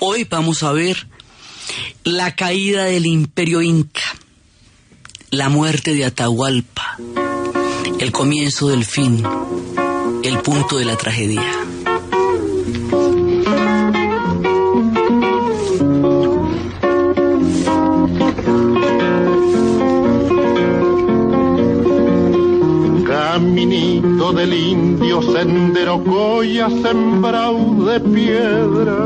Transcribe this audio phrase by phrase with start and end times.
[0.00, 1.08] Hoy vamos a ver
[2.04, 4.02] la caída del imperio inca,
[5.30, 6.96] la muerte de Atahualpa,
[7.98, 9.22] el comienzo del fin,
[10.22, 11.42] el punto de la tragedia.
[24.34, 28.96] Del indio, sendero coya sembrado de piedra.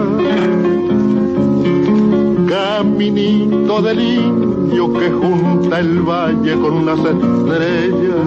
[2.49, 8.27] Caminito del indio que junta el valle con las estrellas.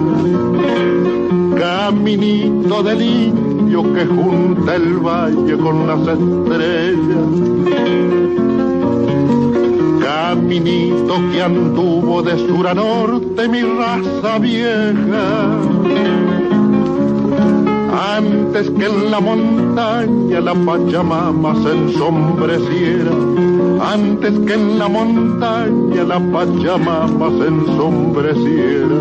[1.58, 7.28] Caminito del indio que junta el valle con las estrellas.
[10.00, 16.33] Caminito que anduvo de sur a norte mi raza vieja.
[17.94, 23.12] Antes que en la montaña la Pachamama se ensombreciera.
[23.80, 28.98] Antes que en la montaña la Pachamama se ensombreciera.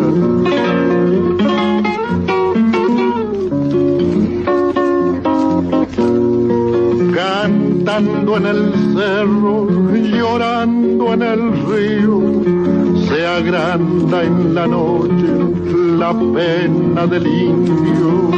[7.16, 17.08] Cantando en el cerro, llorando en el río, se agranda en la noche la pena
[17.08, 18.30] del indio.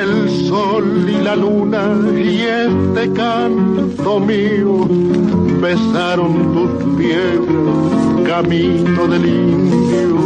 [0.00, 4.88] El sol y la luna y este canto mío
[5.60, 10.18] besaron tus piedras, camino del indio.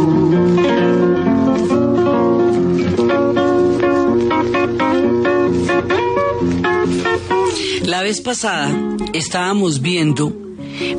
[7.85, 8.71] La vez pasada
[9.13, 10.33] estábamos viendo,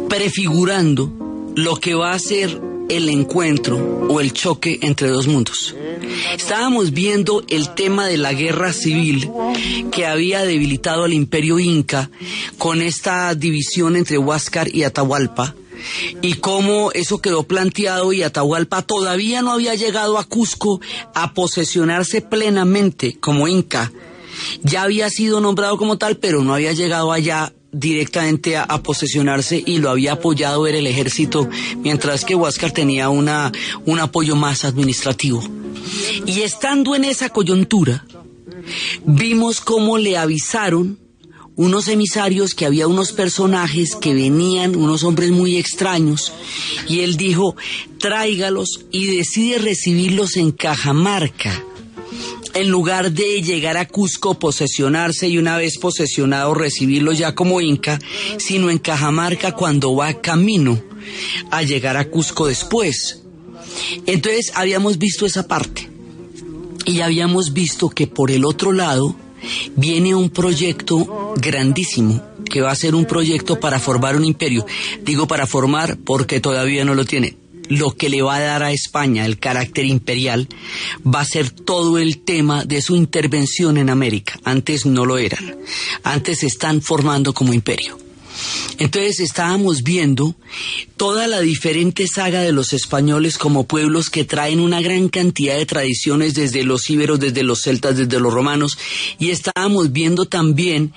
[0.08, 1.10] prefigurando
[1.56, 3.76] lo que va a ser el encuentro
[4.08, 5.74] o el choque entre dos mundos.
[6.36, 9.30] Estábamos viendo el tema de la guerra civil
[9.90, 12.10] que había debilitado al imperio inca
[12.58, 15.54] con esta división entre Huáscar y Atahualpa
[16.22, 20.80] y cómo eso quedó planteado y Atahualpa todavía no había llegado a Cusco
[21.14, 23.92] a posesionarse plenamente como inca.
[24.62, 29.78] Ya había sido nombrado como tal, pero no había llegado allá directamente a, posesionarse y
[29.78, 31.48] lo había apoyado era el ejército,
[31.78, 33.52] mientras que Huáscar tenía una,
[33.84, 35.42] un apoyo más administrativo.
[36.26, 38.06] Y estando en esa coyuntura,
[39.04, 40.98] vimos cómo le avisaron
[41.56, 46.32] unos emisarios que había unos personajes que venían, unos hombres muy extraños,
[46.88, 47.56] y él dijo,
[47.98, 51.64] tráigalos y decide recibirlos en Cajamarca
[52.54, 57.98] en lugar de llegar a Cusco, posesionarse y una vez posesionado recibirlo ya como inca,
[58.38, 60.80] sino en Cajamarca cuando va camino
[61.50, 63.22] a llegar a Cusco después.
[64.06, 65.88] Entonces habíamos visto esa parte
[66.86, 69.16] y habíamos visto que por el otro lado
[69.76, 74.64] viene un proyecto grandísimo que va a ser un proyecto para formar un imperio.
[75.02, 78.72] Digo para formar porque todavía no lo tiene lo que le va a dar a
[78.72, 80.48] España el carácter imperial
[81.06, 84.38] va a ser todo el tema de su intervención en América.
[84.44, 85.56] Antes no lo eran.
[86.02, 88.03] Antes se están formando como imperio.
[88.78, 90.34] Entonces estábamos viendo
[90.96, 95.66] toda la diferente saga de los españoles como pueblos que traen una gran cantidad de
[95.66, 98.78] tradiciones desde los íberos, desde los celtas, desde los romanos,
[99.18, 100.92] y estábamos viendo también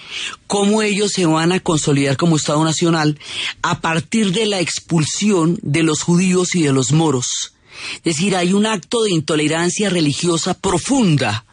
[0.48, 3.20] cómo ellos se van a consolidar como Estado Nacional
[3.62, 7.54] a partir de la expulsión de los judíos y de los moros.
[7.98, 11.46] Es decir, hay un acto de intolerancia religiosa profunda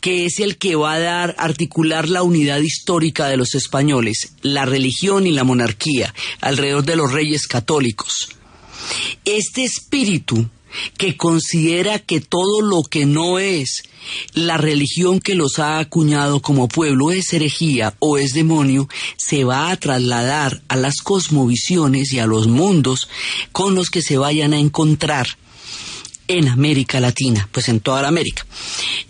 [0.00, 4.64] que es el que va a dar, articular la unidad histórica de los españoles, la
[4.64, 8.30] religión y la monarquía, alrededor de los reyes católicos.
[9.24, 10.48] Este espíritu
[10.96, 13.82] que considera que todo lo que no es
[14.34, 19.70] la religión que los ha acuñado como pueblo es herejía o es demonio, se va
[19.70, 23.08] a trasladar a las cosmovisiones y a los mundos
[23.52, 25.26] con los que se vayan a encontrar
[26.30, 28.46] en América Latina, pues en toda la América.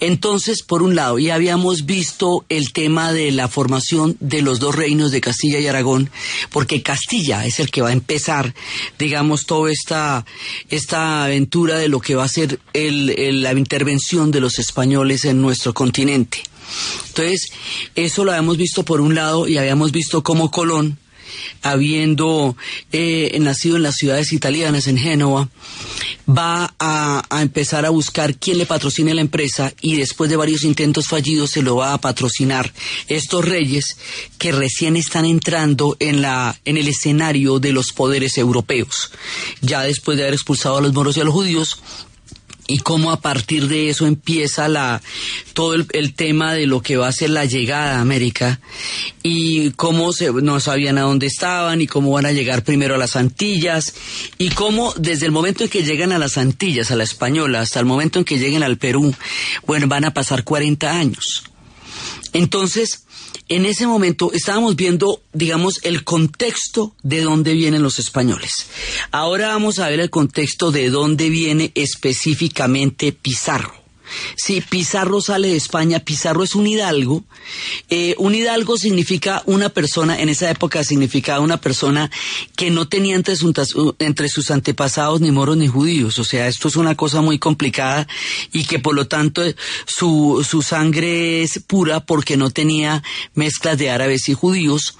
[0.00, 4.74] Entonces, por un lado, ya habíamos visto el tema de la formación de los dos
[4.74, 6.08] reinos de Castilla y Aragón,
[6.50, 8.54] porque Castilla es el que va a empezar,
[8.98, 10.24] digamos, toda esta,
[10.70, 15.26] esta aventura de lo que va a ser el, el, la intervención de los españoles
[15.26, 16.42] en nuestro continente.
[17.08, 17.52] Entonces,
[17.96, 20.98] eso lo habíamos visto por un lado y habíamos visto cómo Colón,
[21.62, 22.56] habiendo
[22.92, 25.48] eh, nacido en las ciudades italianas, en Génova,
[26.28, 31.08] va a, empezar a buscar quién le patrocine la empresa y después de varios intentos
[31.08, 32.72] fallidos se lo va a patrocinar
[33.08, 33.96] estos reyes
[34.38, 39.10] que recién están entrando en, la, en el escenario de los poderes europeos.
[39.60, 41.80] Ya después de haber expulsado a los moros y a los judíos,
[42.70, 45.02] y cómo a partir de eso empieza la,
[45.54, 48.60] todo el, tema de lo que va a ser la llegada a América
[49.24, 52.98] y cómo se, no sabían a dónde estaban y cómo van a llegar primero a
[52.98, 53.94] las Antillas
[54.38, 57.80] y cómo desde el momento en que llegan a las Antillas, a la española, hasta
[57.80, 59.12] el momento en que lleguen al Perú,
[59.66, 61.44] bueno, van a pasar 40 años.
[62.32, 63.04] Entonces,
[63.50, 68.68] en ese momento estábamos viendo, digamos, el contexto de dónde vienen los españoles.
[69.10, 73.79] Ahora vamos a ver el contexto de dónde viene específicamente Pizarro.
[74.36, 76.00] Sí, Pizarro sale de España.
[76.00, 77.22] Pizarro es un hidalgo.
[77.88, 82.10] Eh, un hidalgo significa una persona, en esa época significaba una persona
[82.56, 83.52] que no tenía entre sus,
[83.98, 86.18] entre sus antepasados ni moros ni judíos.
[86.18, 88.06] O sea, esto es una cosa muy complicada
[88.52, 89.42] y que por lo tanto
[89.86, 93.02] su, su sangre es pura porque no tenía
[93.34, 94.96] mezclas de árabes y judíos.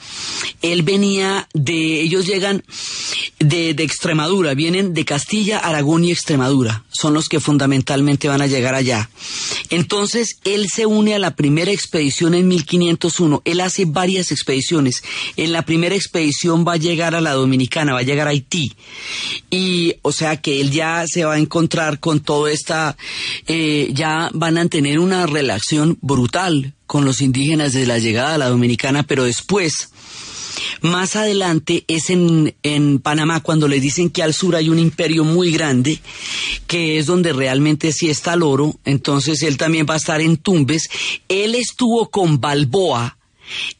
[0.62, 2.64] Él venía de, ellos llegan
[3.38, 6.84] de, de Extremadura, vienen de Castilla, Aragón y Extremadura.
[6.90, 8.99] Son los que fundamentalmente van a llegar allá.
[9.70, 13.42] Entonces, él se une a la primera expedición en 1501.
[13.44, 15.02] Él hace varias expediciones.
[15.36, 18.72] En la primera expedición va a llegar a la Dominicana, va a llegar a Haití.
[19.50, 22.96] Y, o sea, que él ya se va a encontrar con todo esta,
[23.46, 28.38] eh, ya van a tener una relación brutal con los indígenas desde la llegada a
[28.38, 29.90] la Dominicana, pero después,
[30.80, 35.24] más adelante es en, en, Panamá cuando le dicen que al sur hay un imperio
[35.24, 36.00] muy grande,
[36.66, 40.36] que es donde realmente sí está el oro, entonces él también va a estar en
[40.36, 40.88] Tumbes.
[41.28, 43.18] Él estuvo con Balboa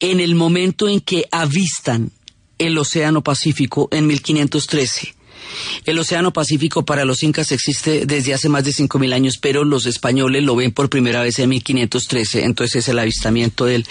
[0.01, 2.11] en el momento en que avistan
[2.59, 5.20] el Océano Pacífico en 1513.
[5.85, 9.87] El Océano Pacífico para los incas existe desde hace más de 5.000 años, pero los
[9.87, 13.87] españoles lo ven por primera vez en 1513, entonces es el avistamiento del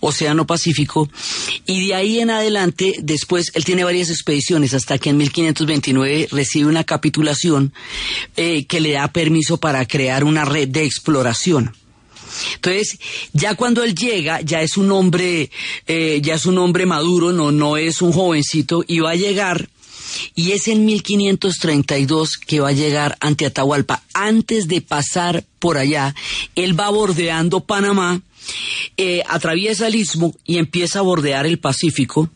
[0.00, 1.10] Océano Pacífico.
[1.66, 6.68] Y de ahí en adelante, después, él tiene varias expediciones hasta que en 1529 recibe
[6.68, 7.72] una capitulación
[8.36, 11.72] eh, que le da permiso para crear una red de exploración.
[12.54, 12.98] Entonces,
[13.32, 15.50] ya cuando él llega, ya es un hombre,
[15.86, 19.68] eh, ya es un hombre maduro, no, no es un jovencito, y va a llegar
[20.34, 24.02] y es en 1532 que va a llegar ante Atahualpa.
[24.14, 26.14] Antes de pasar por allá,
[26.54, 28.20] él va bordeando Panamá,
[28.96, 32.30] eh, atraviesa el istmo y empieza a bordear el Pacífico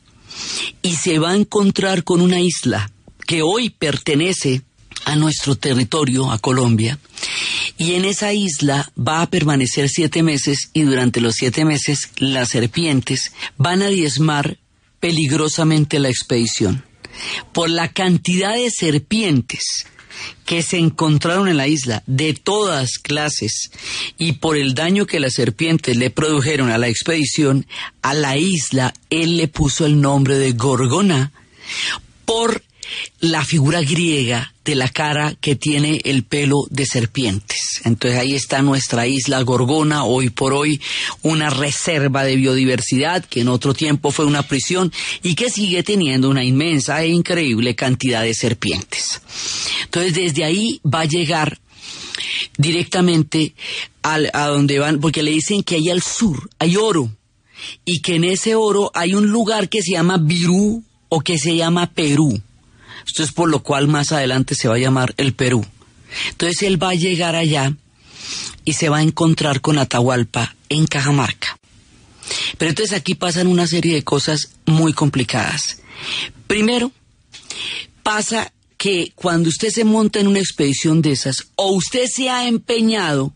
[0.82, 2.90] y se va a encontrar con una isla
[3.26, 4.62] que hoy pertenece
[5.04, 6.98] a nuestro territorio, a Colombia,
[7.78, 12.48] y en esa isla va a permanecer siete meses y durante los siete meses las
[12.48, 14.58] serpientes van a diezmar
[15.00, 16.85] peligrosamente la expedición
[17.52, 19.86] por la cantidad de serpientes
[20.44, 23.70] que se encontraron en la isla de todas clases
[24.16, 27.66] y por el daño que las serpientes le produjeron a la expedición,
[28.02, 31.32] a la isla él le puso el nombre de Gorgona
[32.24, 32.62] por
[33.20, 37.80] la figura griega de la cara que tiene el pelo de serpientes.
[37.84, 40.80] Entonces ahí está nuestra isla Gorgona, hoy por hoy
[41.22, 44.92] una reserva de biodiversidad que en otro tiempo fue una prisión
[45.22, 49.20] y que sigue teniendo una inmensa e increíble cantidad de serpientes.
[49.84, 51.58] Entonces desde ahí va a llegar
[52.58, 53.54] directamente
[54.02, 57.10] a donde van, porque le dicen que ahí al sur hay oro
[57.84, 61.56] y que en ese oro hay un lugar que se llama Virú o que se
[61.56, 62.40] llama Perú.
[63.06, 65.64] Esto es por lo cual más adelante se va a llamar el Perú.
[66.30, 67.74] Entonces él va a llegar allá
[68.64, 71.58] y se va a encontrar con Atahualpa en Cajamarca.
[72.58, 75.78] Pero entonces aquí pasan una serie de cosas muy complicadas.
[76.46, 76.90] Primero,
[78.02, 82.46] pasa que cuando usted se monta en una expedición de esas, o usted se ha
[82.48, 83.32] empeñado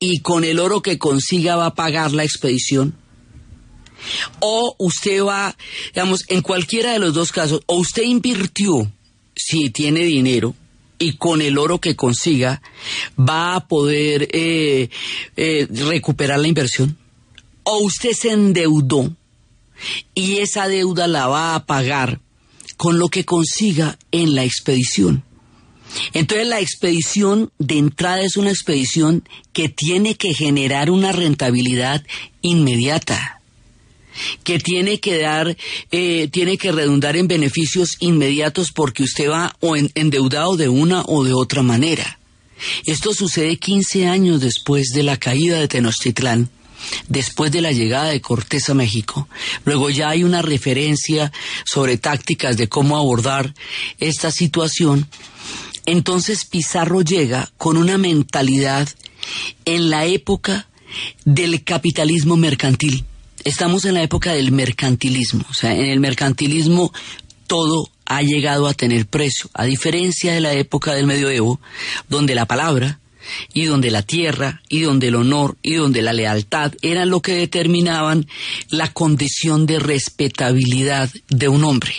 [0.00, 2.96] y con el oro que consiga va a pagar la expedición,
[4.40, 5.56] o usted va,
[5.94, 8.92] digamos, en cualquiera de los dos casos, o usted invirtió
[9.36, 10.54] si tiene dinero
[10.98, 12.62] y con el oro que consiga
[13.18, 14.88] va a poder eh,
[15.36, 16.96] eh, recuperar la inversión.
[17.64, 19.14] O usted se endeudó
[20.14, 22.20] y esa deuda la va a pagar
[22.76, 25.24] con lo que consiga en la expedición.
[26.12, 32.04] Entonces la expedición de entrada es una expedición que tiene que generar una rentabilidad
[32.40, 33.40] inmediata
[34.42, 35.56] que tiene que dar,
[35.90, 41.24] eh, tiene que redundar en beneficios inmediatos porque usted va o endeudado de una o
[41.24, 42.18] de otra manera.
[42.86, 46.50] Esto sucede 15 años después de la caída de Tenochtitlán
[47.08, 49.28] después de la llegada de Cortés a México.
[49.64, 51.32] Luego ya hay una referencia
[51.64, 53.54] sobre tácticas de cómo abordar
[53.98, 55.08] esta situación.
[55.86, 58.88] Entonces Pizarro llega con una mentalidad
[59.64, 60.68] en la época
[61.24, 63.04] del capitalismo mercantil.
[63.44, 66.92] Estamos en la época del mercantilismo, o sea, en el mercantilismo
[67.46, 71.60] todo ha llegado a tener precio, a diferencia de la época del medioevo,
[72.08, 73.00] donde la palabra
[73.52, 77.34] y donde la tierra y donde el honor y donde la lealtad eran lo que
[77.34, 78.26] determinaban
[78.70, 81.94] la condición de respetabilidad de un hombre.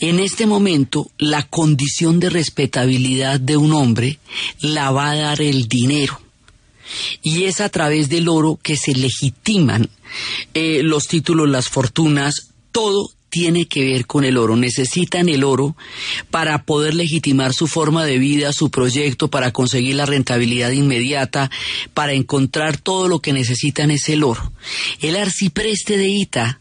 [0.00, 4.18] En este momento, la condición de respetabilidad de un hombre
[4.60, 6.20] la va a dar el dinero.
[7.22, 9.88] Y es a través del oro que se legitiman
[10.54, 14.56] eh, los títulos, las fortunas, todo tiene que ver con el oro.
[14.56, 15.74] Necesitan el oro
[16.30, 21.50] para poder legitimar su forma de vida, su proyecto, para conseguir la rentabilidad inmediata,
[21.94, 24.52] para encontrar todo lo que necesitan es el oro.
[25.00, 26.60] El arcipreste de Ita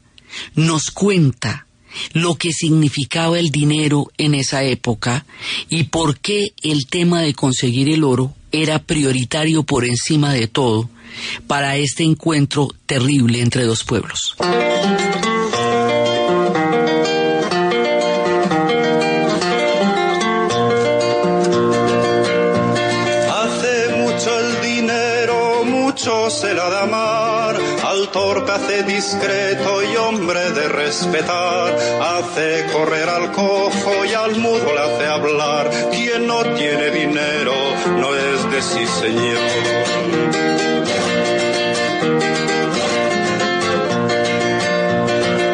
[0.55, 1.67] nos cuenta
[2.13, 5.25] lo que significaba el dinero en esa época
[5.67, 10.89] y por qué el tema de conseguir el oro era prioritario por encima de todo
[11.47, 14.35] para este encuentro terrible entre dos pueblos.
[28.11, 34.79] torpe hace discreto y hombre de respetar, hace correr al cojo y al mudo le
[34.79, 35.69] hace hablar.
[35.91, 37.53] Quien no tiene dinero
[37.97, 40.70] no es de sí señor.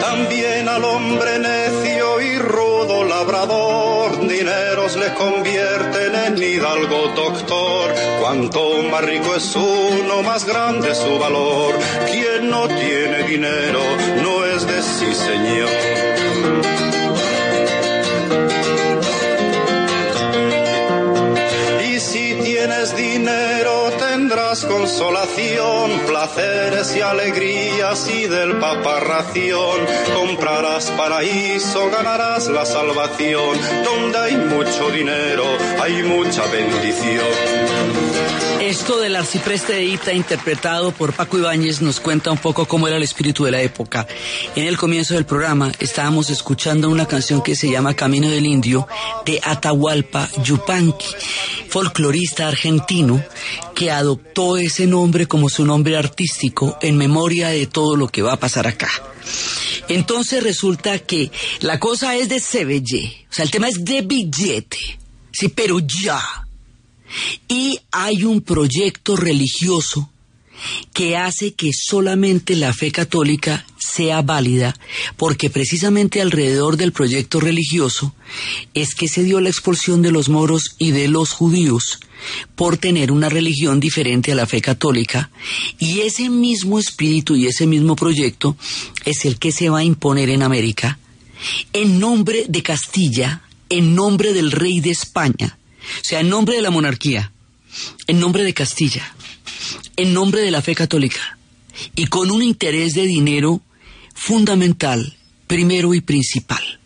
[0.01, 9.05] También al hombre necio y rudo labrador, dineros le convierten en hidalgo doctor Cuanto más
[9.05, 11.73] rico es uno, más grande su valor.
[12.11, 13.79] Quien no tiene dinero
[14.21, 15.69] no es de sí, señor.
[21.89, 23.76] Y si tienes dinero
[24.55, 29.85] consolación, placeres y alegrías y del paparración.
[30.15, 33.59] Comprarás paraíso, ganarás la salvación.
[33.83, 35.43] Donde hay mucho dinero,
[35.81, 38.46] hay mucha bendición.
[38.61, 42.97] Esto del arcipreste de Ita, interpretado por Paco Ibáñez, nos cuenta un poco cómo era
[42.97, 44.07] el espíritu de la época.
[44.55, 48.87] En el comienzo del programa estábamos escuchando una canción que se llama Camino del Indio
[49.25, 51.05] de Atahualpa Yupanqui,
[51.69, 53.23] folclorista argentino
[53.75, 58.33] que adoptó ese nombre como su nombre artístico en memoria de todo lo que va
[58.33, 58.89] a pasar acá.
[59.87, 64.99] Entonces resulta que la cosa es de Sebelle, o sea, el tema es de billete,
[65.31, 66.46] sí, pero ya
[67.47, 70.09] y hay un proyecto religioso
[70.93, 74.75] que hace que solamente la fe católica sea válida,
[75.15, 78.13] porque precisamente alrededor del proyecto religioso
[78.73, 81.99] es que se dio la expulsión de los moros y de los judíos
[82.55, 85.29] por tener una religión diferente a la fe católica,
[85.77, 88.57] y ese mismo espíritu y ese mismo proyecto
[89.05, 90.97] es el que se va a imponer en América.
[91.71, 95.57] En nombre de Castilla, en nombre del rey de España,
[95.95, 97.31] o sea, en nombre de la monarquía,
[98.07, 99.15] en nombre de Castilla,
[99.95, 101.37] en nombre de la fe católica
[101.95, 103.61] y con un interés de dinero
[104.13, 105.15] fundamental,
[105.47, 106.79] primero y principal.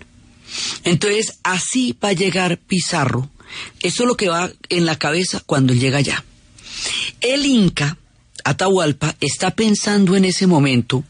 [0.84, 3.30] Entonces, así va a llegar Pizarro.
[3.82, 6.24] Eso es lo que va en la cabeza cuando él llega allá.
[7.22, 7.98] El Inca,
[8.44, 11.04] Atahualpa, está pensando en ese momento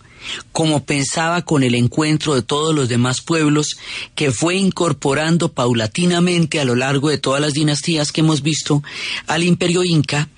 [0.51, 3.77] como pensaba con el encuentro de todos los demás pueblos
[4.15, 8.83] que fue incorporando paulatinamente a lo largo de todas las dinastías que hemos visto
[9.27, 10.29] al imperio inca,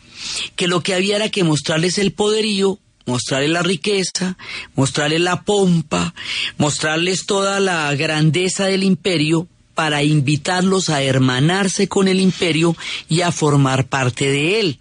[0.56, 4.38] que lo que había era que mostrarles el poderío, mostrarles la riqueza,
[4.76, 6.14] mostrarles la pompa,
[6.58, 12.76] mostrarles toda la grandeza del imperio para invitarlos a hermanarse con el imperio
[13.10, 14.80] y a formar parte de él.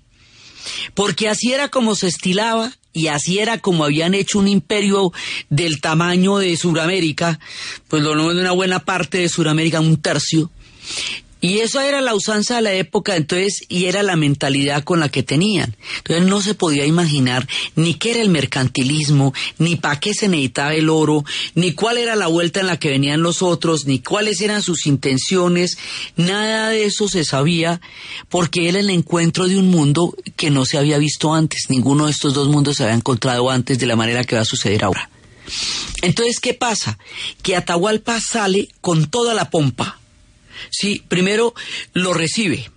[0.94, 5.12] Porque así era como se estilaba y así era como habían hecho un imperio
[5.48, 7.38] del tamaño de Sudamérica,
[7.88, 10.50] pues lo menos de una buena parte de Sudamérica, un tercio,
[11.42, 15.08] y eso era la usanza de la época, entonces, y era la mentalidad con la
[15.08, 15.76] que tenían.
[15.98, 20.72] Entonces no se podía imaginar ni qué era el mercantilismo, ni para qué se necesitaba
[20.72, 21.24] el oro,
[21.56, 24.86] ni cuál era la vuelta en la que venían los otros, ni cuáles eran sus
[24.86, 25.78] intenciones,
[26.14, 27.80] nada de eso se sabía,
[28.28, 31.66] porque era el encuentro de un mundo que no se había visto antes.
[31.68, 34.44] Ninguno de estos dos mundos se había encontrado antes de la manera que va a
[34.44, 35.10] suceder ahora.
[36.02, 37.00] Entonces, ¿qué pasa?
[37.42, 39.98] Que Atahualpa sale con toda la pompa
[40.70, 41.54] Sí, primero
[41.92, 42.70] lo recibe.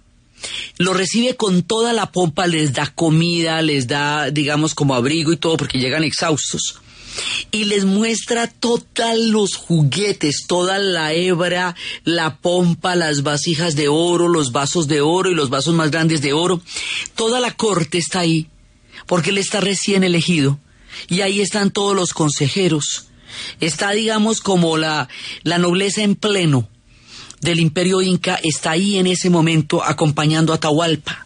[0.77, 5.37] lo recibe con toda la pompa, les da comida, les da, digamos, como abrigo y
[5.37, 6.81] todo, porque llegan exhaustos.
[7.51, 8.83] Y les muestra todos
[9.17, 15.31] los juguetes, toda la hebra, la pompa, las vasijas de oro, los vasos de oro
[15.31, 16.61] y los vasos más grandes de oro.
[17.15, 18.47] Toda la corte está ahí,
[19.07, 20.59] porque él está recién elegido.
[21.07, 23.07] Y ahí están todos los consejeros.
[23.59, 25.07] Está, digamos, como la,
[25.43, 26.69] la nobleza en pleno
[27.45, 31.25] del imperio inca está ahí en ese momento acompañando a Atahualpa.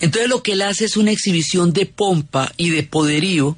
[0.00, 3.56] Entonces lo que él hace es una exhibición de pompa y de poderío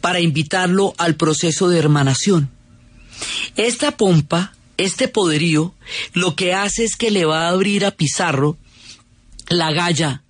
[0.00, 2.50] para invitarlo al proceso de hermanación.
[3.56, 5.74] Esta pompa, este poderío,
[6.12, 8.56] lo que hace es que le va a abrir a Pizarro
[9.48, 10.22] la galla,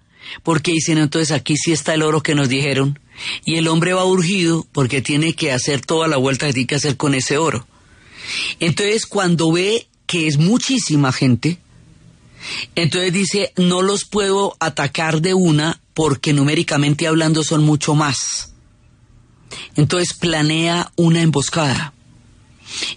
[0.42, 2.98] porque dicen entonces aquí sí está el oro que nos dijeron,
[3.44, 6.76] y el hombre va urgido porque tiene que hacer toda la vuelta que tiene que
[6.76, 7.66] hacer con ese oro.
[8.60, 11.56] Entonces cuando ve que es muchísima gente,
[12.74, 18.52] entonces dice, no los puedo atacar de una porque numéricamente hablando son mucho más.
[19.74, 21.94] Entonces planea una emboscada.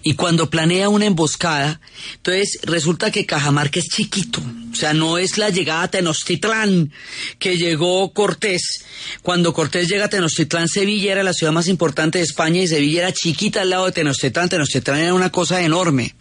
[0.03, 1.79] Y cuando planea una emboscada,
[2.17, 4.41] entonces resulta que Cajamarca es chiquito.
[4.74, 6.91] O sea, no es la llegada a Tenochtitlán
[7.39, 8.84] que llegó Cortés.
[9.22, 13.03] Cuando Cortés llega a Tenochtitlán, Sevilla era la ciudad más importante de España y Sevilla
[13.03, 14.50] era chiquita al lado de Tenochtitlán.
[14.50, 16.13] Tenochtitlán era una cosa enorme.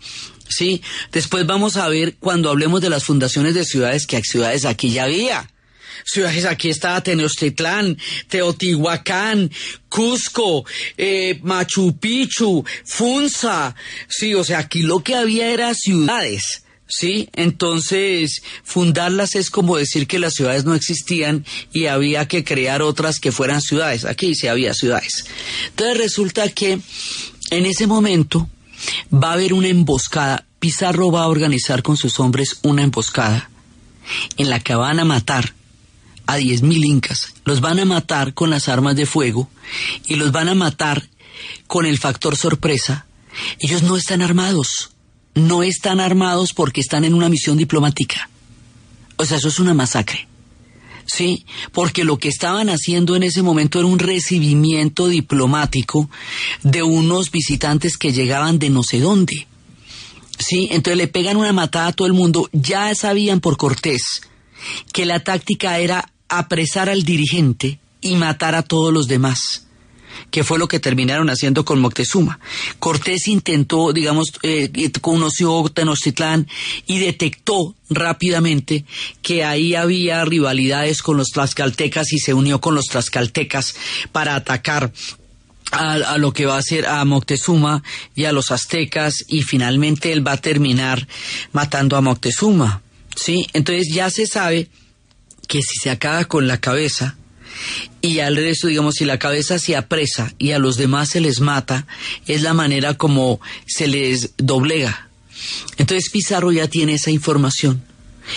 [0.48, 0.82] Sí,
[1.12, 5.04] después vamos a ver cuando hablemos de las fundaciones de ciudades que ciudades aquí ya
[5.04, 5.50] había.
[6.04, 7.96] Ciudades aquí estaba Tenochtitlán,
[8.28, 9.50] Teotihuacán,
[9.88, 10.64] Cusco,
[10.98, 13.74] eh, Machu Picchu, Funza.
[14.08, 16.64] Sí, o sea, aquí lo que había era ciudades.
[16.86, 17.28] ¿sí?
[17.32, 23.18] Entonces, fundarlas es como decir que las ciudades no existían y había que crear otras
[23.18, 24.04] que fueran ciudades.
[24.04, 25.24] Aquí sí había ciudades.
[25.68, 26.78] Entonces resulta que
[27.50, 28.48] en ese momento
[29.12, 30.46] va a haber una emboscada.
[30.58, 33.50] Pizarro va a organizar con sus hombres una emboscada
[34.36, 35.54] en la que van a matar
[36.26, 37.34] a 10.000 incas.
[37.44, 39.48] Los van a matar con las armas de fuego
[40.06, 41.08] y los van a matar
[41.66, 43.06] con el factor sorpresa.
[43.58, 44.90] Ellos no están armados.
[45.34, 48.30] No están armados porque están en una misión diplomática.
[49.16, 50.28] O sea, eso es una masacre.
[51.06, 56.08] Sí, porque lo que estaban haciendo en ese momento era un recibimiento diplomático
[56.62, 59.46] de unos visitantes que llegaban de no sé dónde.
[60.38, 62.48] Sí, entonces le pegan una matada a todo el mundo.
[62.52, 64.22] Ya sabían por Cortés
[64.92, 69.63] que la táctica era apresar al dirigente y matar a todos los demás
[70.30, 72.38] que fue lo que terminaron haciendo con Moctezuma.
[72.78, 76.48] Cortés intentó, digamos, eh, conoció Tenochtitlán
[76.86, 78.84] y detectó rápidamente
[79.22, 83.74] que ahí había rivalidades con los tlaxcaltecas y se unió con los tlaxcaltecas
[84.12, 84.92] para atacar
[85.70, 87.82] a, lo que va a ser a Moctezuma
[88.14, 91.06] y a los aztecas y finalmente él va a terminar
[91.52, 92.82] matando a Moctezuma.
[93.16, 93.46] ¿sí?
[93.52, 94.68] Entonces ya se sabe
[95.48, 97.16] que si se acaba con la cabeza,
[98.00, 101.40] y al resto, digamos, si la cabeza se apresa y a los demás se les
[101.40, 101.86] mata,
[102.26, 105.08] es la manera como se les doblega.
[105.76, 107.82] Entonces Pizarro ya tiene esa información.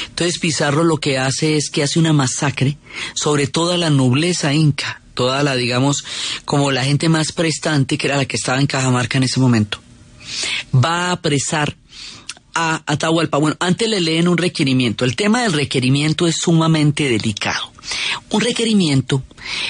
[0.09, 2.77] Entonces Pizarro lo que hace es que hace una masacre
[3.13, 6.03] sobre toda la nobleza inca, toda la, digamos,
[6.45, 9.79] como la gente más prestante, que era la que estaba en Cajamarca en ese momento.
[10.73, 11.75] Va a apresar
[12.59, 13.37] a Atahualpa.
[13.37, 15.05] Bueno, antes le leen un requerimiento.
[15.05, 17.71] El tema del requerimiento es sumamente delicado.
[18.31, 19.21] Un requerimiento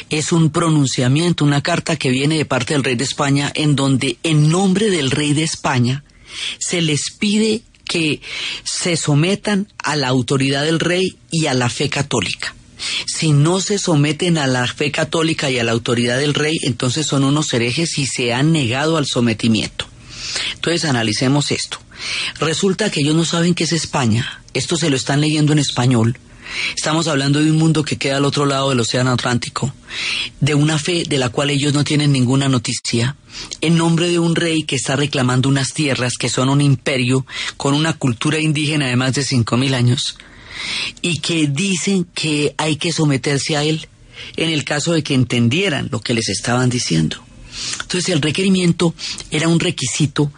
[0.10, 4.17] es un pronunciamiento, una carta que viene de parte del rey de España en donde
[4.23, 6.06] en nombre del rey de España
[6.60, 8.21] se les pide que
[8.63, 12.56] se sometan a la autoridad del rey y a la fe católica.
[13.06, 17.06] Si no se someten a la fe católica y a la autoridad del rey, entonces
[17.06, 19.88] son unos herejes y se han negado al sometimiento.
[20.54, 21.80] Entonces analicemos esto.
[22.40, 24.42] Resulta que ellos no saben qué es España.
[24.54, 26.18] Esto se lo están leyendo en español
[26.76, 29.74] Estamos hablando de un mundo que queda al otro lado del Océano Atlántico,
[30.40, 33.16] de una fe de la cual ellos no tienen ninguna noticia,
[33.62, 37.26] en nombre de un rey que está reclamando unas tierras que son un imperio
[37.58, 40.18] con una cultura indígena de más de cinco mil años,
[41.02, 43.88] y que dicen que hay que someterse a él
[44.36, 47.27] en el caso de que entendieran lo que les estaban diciendo.
[47.82, 48.93] Entonces el requerimiento
[49.32, 50.32] era un requisito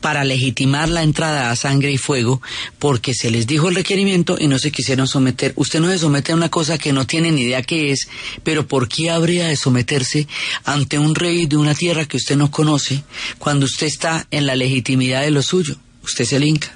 [0.00, 2.40] para legitimar la entrada a sangre y fuego
[2.78, 5.52] porque se les dijo el requerimiento y no se quisieron someter.
[5.56, 8.08] Usted no se somete a una cosa que no tiene ni idea qué es,
[8.42, 10.26] pero ¿por qué habría de someterse
[10.64, 13.04] ante un rey de una tierra que usted no conoce
[13.38, 15.76] cuando usted está en la legitimidad de lo suyo?
[16.02, 16.74] Usted es el Inca.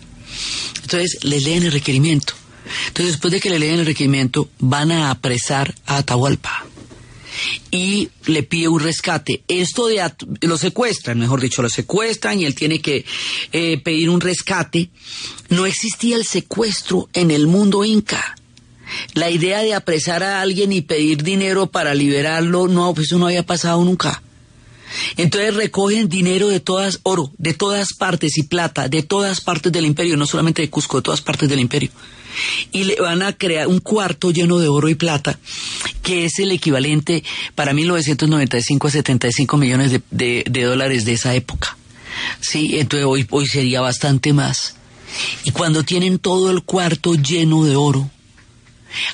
[0.82, 2.34] Entonces le leen el requerimiento.
[2.88, 6.66] Entonces después de que le leen el requerimiento van a apresar a Atahualpa
[7.70, 9.42] y le pide un rescate.
[9.48, 10.02] Esto de
[10.40, 13.04] lo secuestran, mejor dicho, lo secuestran y él tiene que
[13.52, 14.90] eh, pedir un rescate.
[15.48, 18.36] No existía el secuestro en el mundo inca.
[19.14, 23.44] La idea de apresar a alguien y pedir dinero para liberarlo, no, eso no había
[23.44, 24.22] pasado nunca.
[25.16, 29.84] Entonces recogen dinero de todas, oro, de todas partes y plata, de todas partes del
[29.84, 31.90] imperio, no solamente de Cusco, de todas partes del imperio.
[32.72, 35.38] Y le van a crear un cuarto lleno de oro y plata,
[36.02, 41.76] que es el equivalente para 1995 a 75 millones de, de, dólares de esa época.
[42.40, 44.76] Sí, entonces hoy, hoy sería bastante más.
[45.44, 48.10] Y cuando tienen todo el cuarto lleno de oro,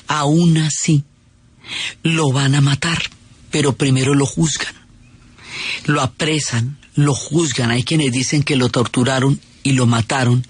[0.07, 1.03] aún así
[2.03, 3.01] lo van a matar,
[3.51, 4.73] pero primero lo juzgan.
[5.85, 7.71] Lo apresan, lo juzgan.
[7.71, 10.45] Hay quienes dicen que lo torturaron y lo mataron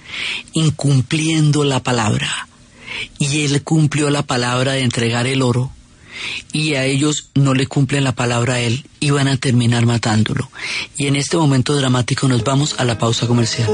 [0.53, 2.44] incumpliendo la palabra.
[3.19, 5.71] Y él cumplió la palabra de entregar el oro
[6.51, 10.49] y a ellos no le cumplen la palabra a él y van a terminar matándolo.
[10.97, 13.69] Y en este momento dramático nos vamos a la pausa comercial.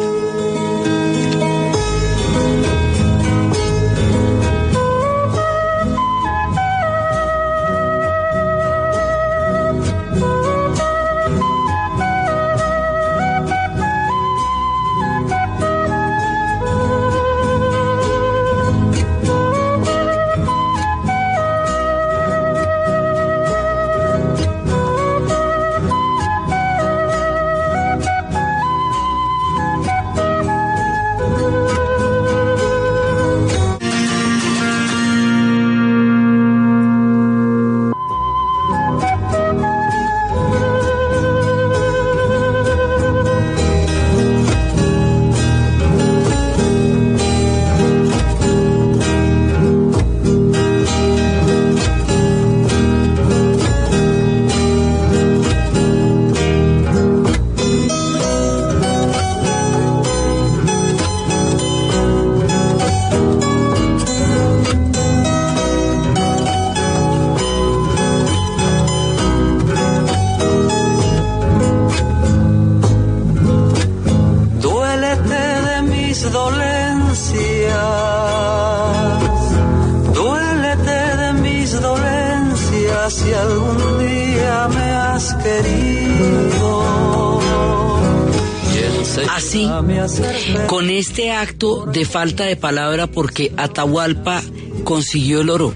[90.68, 94.42] Con este acto de falta de palabra porque Atahualpa
[94.84, 95.74] consiguió el oro.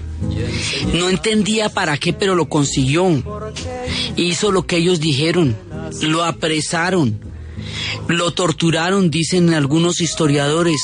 [0.94, 3.22] No entendía para qué, pero lo consiguió.
[4.16, 5.56] Hizo lo que ellos dijeron.
[6.02, 7.20] Lo apresaron.
[8.08, 10.80] Lo torturaron, dicen algunos historiadores.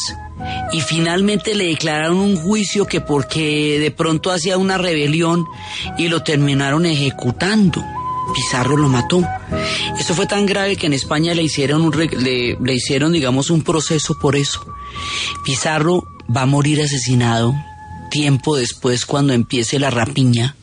[0.72, 5.44] Y finalmente le declararon un juicio que porque de pronto hacía una rebelión
[5.98, 7.84] y lo terminaron ejecutando.
[8.34, 9.22] Pizarro lo mató.
[9.98, 13.62] Esto fue tan grave que en España le hicieron, un, le, le hicieron, digamos, un
[13.62, 14.66] proceso por eso.
[15.44, 17.54] Pizarro va a morir asesinado
[18.10, 20.54] tiempo después cuando empiece la rapiña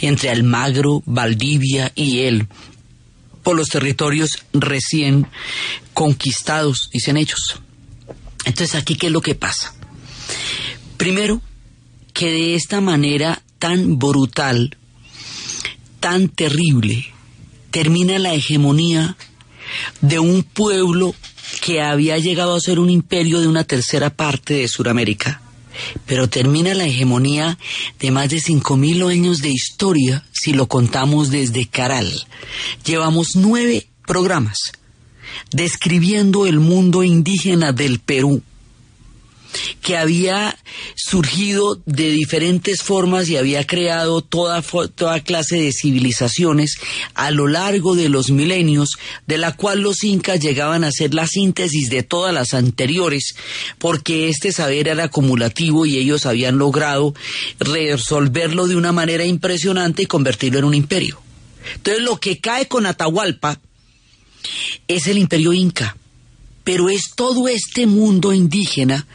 [0.00, 2.48] entre Almagro, Valdivia y él
[3.42, 5.26] por los territorios recién
[5.94, 7.60] conquistados, dicen ellos.
[8.44, 9.74] Entonces aquí, ¿qué es lo que pasa?
[10.98, 11.40] Primero,
[12.12, 14.76] que de esta manera tan brutal,
[16.00, 17.06] tan terrible,
[17.70, 19.16] termina la hegemonía
[20.00, 21.14] de un pueblo
[21.60, 25.40] que había llegado a ser un imperio de una tercera parte de Sudamérica,
[26.06, 27.58] pero termina la hegemonía
[27.98, 32.26] de más de cinco mil años de historia si lo contamos desde Caral.
[32.84, 34.58] Llevamos nueve programas
[35.50, 38.42] describiendo el mundo indígena del Perú
[39.80, 40.56] que había
[40.94, 46.78] surgido de diferentes formas y había creado toda, toda clase de civilizaciones
[47.14, 48.90] a lo largo de los milenios,
[49.26, 53.34] de la cual los incas llegaban a ser la síntesis de todas las anteriores,
[53.78, 57.14] porque este saber era acumulativo y ellos habían logrado
[57.58, 61.20] resolverlo de una manera impresionante y convertirlo en un imperio.
[61.74, 63.60] Entonces lo que cae con Atahualpa
[64.86, 65.96] es el imperio inca
[66.68, 69.06] pero es todo este mundo indígena,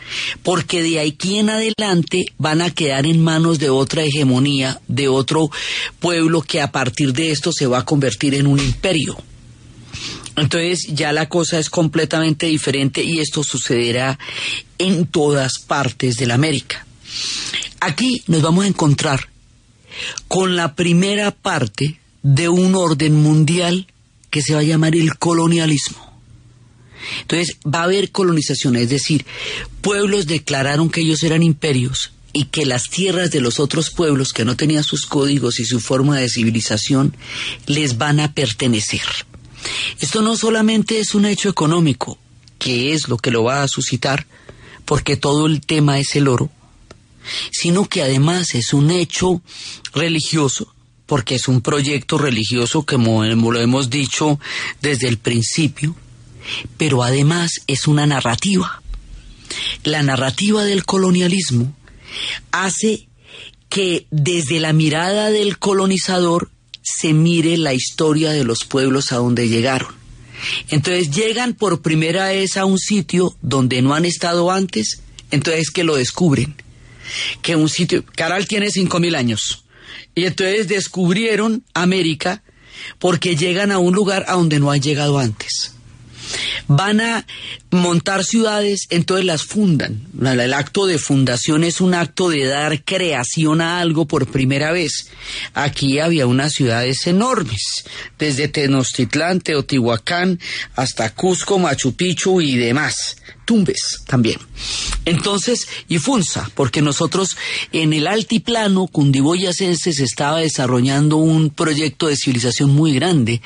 [0.42, 5.52] porque de aquí en adelante van a quedar en manos de otra hegemonía, de otro
[6.00, 9.22] pueblo que a partir de esto se va a convertir en un imperio.
[10.36, 14.18] Entonces ya la cosa es completamente diferente y esto sucederá
[14.80, 16.88] en todas partes de la América.
[17.82, 19.30] Aquí nos vamos a encontrar
[20.28, 23.86] con la primera parte de un orden mundial
[24.32, 26.03] que se va a llamar el colonialismo.
[27.22, 29.26] Entonces va a haber colonización, es decir,
[29.82, 34.44] pueblos declararon que ellos eran imperios y que las tierras de los otros pueblos que
[34.44, 37.16] no tenían sus códigos y su forma de civilización
[37.68, 39.02] les van a pertenecer.
[40.00, 42.18] Esto no solamente es un hecho económico,
[42.58, 44.26] que es lo que lo va a suscitar,
[44.86, 46.50] porque todo el tema es el oro,
[47.52, 49.42] sino que además es un hecho
[49.94, 50.74] religioso,
[51.06, 54.40] porque es un proyecto religioso como lo hemos dicho
[54.82, 55.96] desde el principio,
[56.78, 58.82] pero además es una narrativa.
[59.84, 61.76] La narrativa del colonialismo
[62.52, 63.08] hace
[63.70, 66.50] que desde la mirada del colonizador
[66.82, 69.94] se mire la historia de los pueblos a donde llegaron.
[70.70, 75.02] Entonces llegan por primera vez a un sitio donde no han estado antes,
[75.32, 76.56] entonces que lo descubren.
[77.42, 79.66] Que un sitio, Caral tiene cinco mil años,
[80.16, 82.44] y entonces descubrieron América
[83.00, 85.73] porque llegan a un lugar a donde no han llegado antes
[86.68, 87.26] van a
[87.72, 90.02] montar ciudades, entonces las fundan.
[90.22, 95.10] El acto de fundación es un acto de dar creación a algo por primera vez.
[95.54, 97.86] Aquí había unas ciudades enormes,
[98.18, 100.40] desde Tenochtitlán, Teotihuacán,
[100.76, 103.18] hasta Cusco, Machu Picchu y demás.
[103.46, 104.40] Tumbes también.
[105.06, 107.36] Entonces, y Funza, porque nosotros
[107.72, 113.42] en el altiplano cundiboyacense se estaba desarrollando un proyecto de civilización muy grande,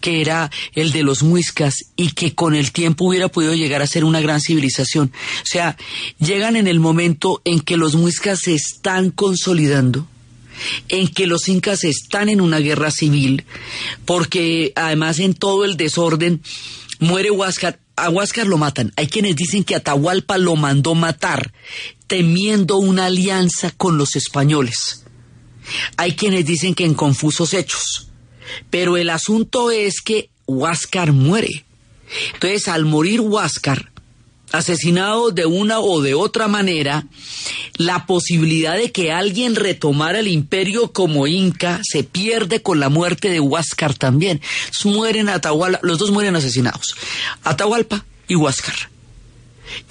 [0.00, 3.86] que era el de los muiscas y que con el tiempo hubiera podido llegar a
[3.86, 5.12] ser una gran civilización.
[5.42, 5.76] O sea,
[6.18, 10.06] llegan en el momento en que los muiscas se están consolidando,
[10.88, 13.44] en que los incas están en una guerra civil,
[14.04, 16.42] porque además en todo el desorden
[17.00, 18.92] muere Huáscar a Huáscar lo matan.
[18.96, 21.52] Hay quienes dicen que Atahualpa lo mandó matar,
[22.06, 25.04] temiendo una alianza con los españoles.
[25.96, 28.08] Hay quienes dicen que en confusos hechos.
[28.70, 31.64] Pero el asunto es que Huáscar muere.
[32.32, 33.92] Entonces, al morir Huáscar,
[34.52, 37.06] asesinado de una o de otra manera,
[37.76, 43.30] la posibilidad de que alguien retomara el imperio como Inca se pierde con la muerte
[43.30, 44.40] de Huáscar también.
[44.84, 46.94] Mueren Atahualpa, los dos mueren asesinados,
[47.44, 48.74] Atahualpa y Huáscar.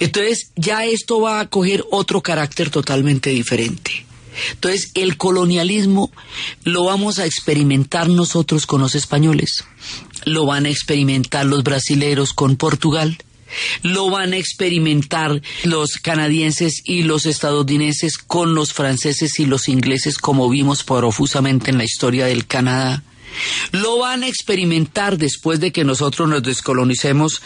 [0.00, 4.06] Entonces ya esto va a coger otro carácter totalmente diferente.
[4.52, 6.12] Entonces el colonialismo
[6.64, 9.64] lo vamos a experimentar nosotros con los españoles,
[10.24, 13.18] lo van a experimentar los brasileros con Portugal,
[13.82, 20.18] lo van a experimentar los canadienses y los estadounidenses con los franceses y los ingleses,
[20.18, 23.02] como vimos profusamente en la historia del Canadá.
[23.72, 27.42] Lo van a experimentar después de que nosotros nos descolonicemos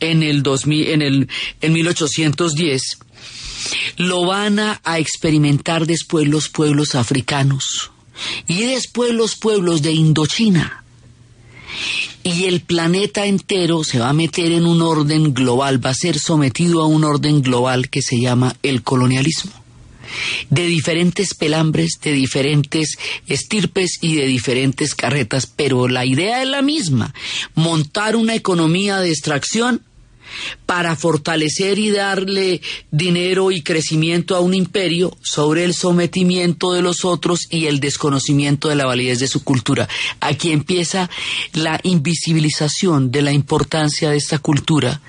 [0.00, 1.28] en el 2000, en el
[1.60, 2.98] en 1810.
[3.96, 7.90] Lo van a experimentar después los pueblos africanos
[8.46, 10.85] y después los pueblos de Indochina
[12.22, 16.18] y el planeta entero se va a meter en un orden global, va a ser
[16.18, 19.52] sometido a un orden global que se llama el colonialismo.
[20.50, 26.62] De diferentes pelambres, de diferentes estirpes y de diferentes carretas, pero la idea es la
[26.62, 27.12] misma,
[27.54, 29.82] montar una economía de extracción
[30.66, 32.60] para fortalecer y darle
[32.90, 38.68] dinero y crecimiento a un imperio sobre el sometimiento de los otros y el desconocimiento
[38.68, 39.88] de la validez de su cultura.
[40.20, 41.10] Aquí empieza
[41.52, 45.00] la invisibilización de la importancia de esta cultura.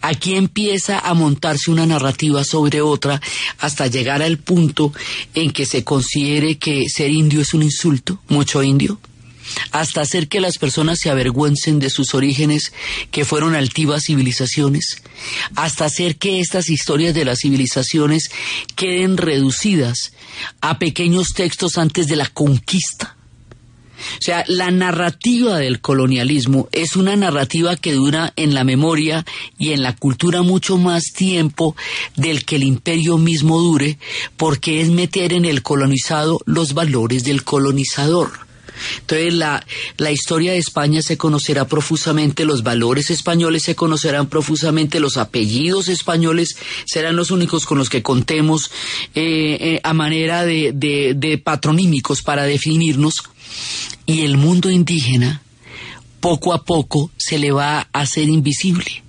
[0.00, 3.20] Aquí empieza a montarse una narrativa sobre otra
[3.58, 4.92] hasta llegar al punto
[5.34, 8.98] en que se considere que ser indio es un insulto, mucho indio
[9.70, 12.72] hasta hacer que las personas se avergüencen de sus orígenes,
[13.10, 15.02] que fueron altivas civilizaciones,
[15.56, 18.30] hasta hacer que estas historias de las civilizaciones
[18.76, 20.12] queden reducidas
[20.60, 23.16] a pequeños textos antes de la conquista.
[24.00, 29.24] O sea, la narrativa del colonialismo es una narrativa que dura en la memoria
[29.58, 31.76] y en la cultura mucho más tiempo
[32.16, 33.98] del que el imperio mismo dure,
[34.36, 38.49] porque es meter en el colonizado los valores del colonizador.
[39.00, 39.64] Entonces la,
[39.96, 45.88] la historia de España se conocerá profusamente, los valores españoles se conocerán profusamente, los apellidos
[45.88, 48.70] españoles serán los únicos con los que contemos
[49.14, 53.22] eh, eh, a manera de, de, de patronímicos para definirnos
[54.06, 55.42] y el mundo indígena
[56.20, 59.02] poco a poco se le va a hacer invisible.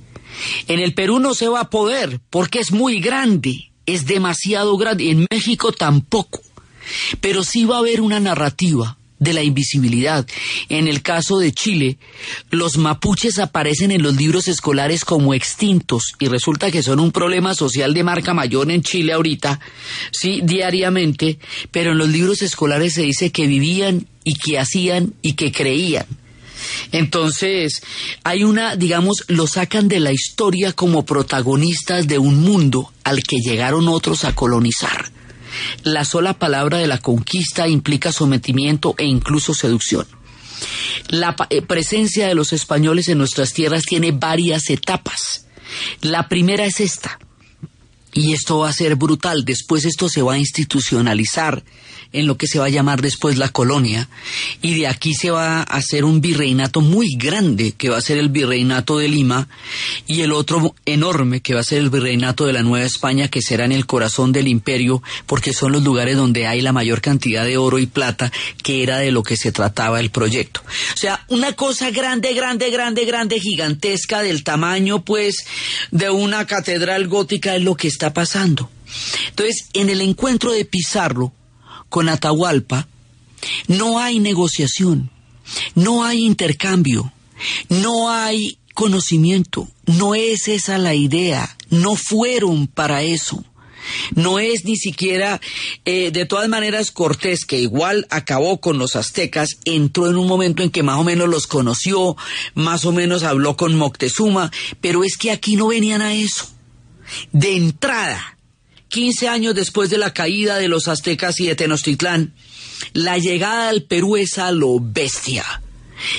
[0.68, 5.12] En el Perú no se va a poder porque es muy grande, es demasiado grande.
[5.12, 6.42] En México tampoco.
[7.20, 10.28] Pero sí va a haber una narrativa de la invisibilidad.
[10.68, 11.98] En el caso de Chile,
[12.50, 17.54] los mapuches aparecen en los libros escolares como extintos y resulta que son un problema
[17.54, 19.60] social de marca mayor en Chile ahorita,
[20.12, 21.38] sí, diariamente,
[21.70, 26.08] pero en los libros escolares se dice que vivían y que hacían y que creían.
[26.92, 27.82] Entonces,
[28.24, 33.38] hay una, digamos, lo sacan de la historia como protagonistas de un mundo al que
[33.38, 35.12] llegaron otros a colonizar.
[35.84, 40.08] La sola palabra de la conquista implica sometimiento e incluso seducción.
[41.10, 45.47] La eh, presencia de los españoles en nuestras tierras tiene varias etapas.
[46.02, 47.19] La primera es esta.
[48.13, 49.45] Y esto va a ser brutal.
[49.45, 51.63] Después esto se va a institucionalizar
[52.13, 54.10] en lo que se va a llamar después la colonia.
[54.62, 58.17] Y de aquí se va a hacer un virreinato muy grande, que va a ser
[58.17, 59.47] el virreinato de Lima,
[60.08, 63.41] y el otro enorme, que va a ser el virreinato de la Nueva España, que
[63.41, 67.45] será en el corazón del imperio, porque son los lugares donde hay la mayor cantidad
[67.45, 70.62] de oro y plata, que era de lo que se trataba el proyecto.
[70.93, 75.45] O sea, una cosa grande, grande, grande, grande, gigantesca, del tamaño, pues,
[75.91, 78.70] de una catedral gótica es lo que está pasando.
[79.30, 81.32] Entonces, en el encuentro de Pizarro
[81.90, 82.88] con Atahualpa,
[83.68, 85.12] no hay negociación,
[85.76, 87.14] no hay intercambio,
[87.70, 93.44] no hay conocimiento, no es esa la idea, no fueron para eso.
[94.16, 95.42] No es ni siquiera,
[95.86, 100.62] eh, de todas maneras, Cortés, que igual acabó con los aztecas, entró en un momento
[100.62, 102.16] en que más o menos los conoció,
[102.54, 106.48] más o menos habló con Moctezuma, pero es que aquí no venían a eso.
[107.32, 108.38] De entrada,
[108.89, 112.34] 15 años después de la caída de los aztecas y de Tenochtitlán,
[112.93, 115.45] la llegada al Perú es a lo bestia.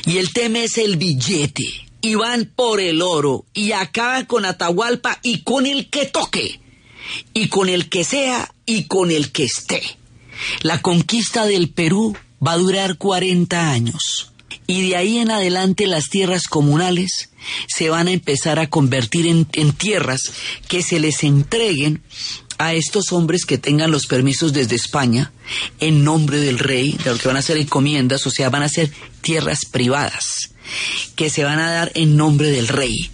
[0.07, 1.65] Y el tema es el billete.
[2.01, 6.61] Y van por el oro y acaban con Atahualpa y con el que toque.
[7.33, 9.83] Y con el que sea y con el que esté.
[10.63, 14.32] La conquista del Perú va a durar 40 años.
[14.73, 17.29] Y de ahí en adelante las tierras comunales
[17.69, 20.33] se van a empezar a convertir en, tierras
[20.67, 22.03] que se les entreguen
[22.57, 25.31] a estos hombres que tengan los permisos desde España
[25.79, 28.69] en nombre del rey, de lo que van a ser encomiendas, o sea, van a
[28.71, 30.53] ser tierras privadas
[31.17, 33.11] que se van a dar en nombre del rey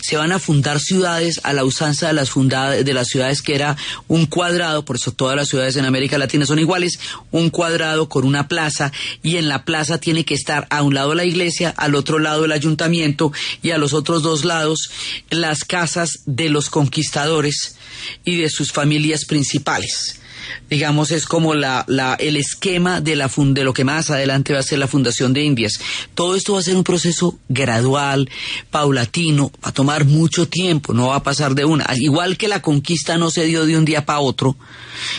[0.00, 3.76] se van a fundar ciudades a la usanza de las, de las ciudades que era
[4.08, 6.98] un cuadrado, por eso todas las ciudades en América Latina son iguales,
[7.30, 11.14] un cuadrado con una plaza y en la plaza tiene que estar a un lado
[11.14, 14.90] la iglesia, al otro lado el ayuntamiento y a los otros dos lados
[15.30, 17.76] las casas de los conquistadores
[18.24, 20.20] y de sus familias principales
[20.70, 24.60] digamos, es como la, la, el esquema de, la de lo que más adelante va
[24.60, 25.80] a ser la Fundación de Indias.
[26.14, 28.28] Todo esto va a ser un proceso gradual,
[28.70, 31.86] paulatino, va a tomar mucho tiempo, no va a pasar de una.
[31.96, 34.56] Igual que la conquista no se dio de un día para otro,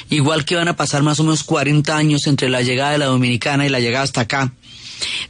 [0.10, 3.06] igual que van a pasar más o menos 40 años entre la llegada de la
[3.06, 4.52] Dominicana y la llegada hasta acá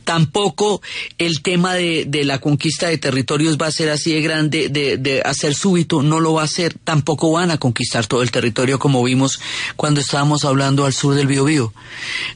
[0.03, 0.81] Tampoco
[1.17, 4.97] el tema de, de, la conquista de territorios va a ser así de grande, de,
[4.97, 6.75] de, hacer súbito, no lo va a hacer.
[6.83, 9.39] Tampoco van a conquistar todo el territorio como vimos
[9.75, 11.73] cuando estábamos hablando al sur del Biobío.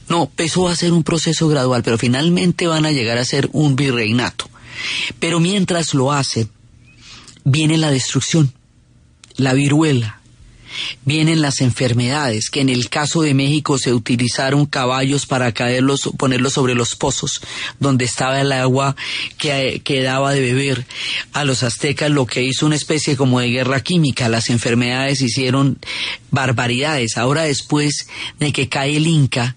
[0.08, 3.48] No, eso va a ser un proceso gradual, pero finalmente van a llegar a ser
[3.52, 4.48] un virreinato.
[5.18, 6.48] Pero mientras lo hace,
[7.44, 8.52] viene la destrucción,
[9.36, 10.21] la viruela,
[11.04, 16.52] Vienen las enfermedades, que en el caso de México se utilizaron caballos para caerlos, ponerlos
[16.52, 17.40] sobre los pozos,
[17.80, 18.96] donde estaba el agua
[19.38, 20.86] que, que daba de beber.
[21.32, 25.78] A los aztecas lo que hizo una especie como de guerra química, las enfermedades hicieron
[26.30, 27.16] barbaridades.
[27.16, 28.06] Ahora después
[28.38, 29.56] de que cae el Inca